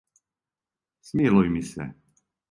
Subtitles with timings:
[1.09, 1.87] Смилуј ми се!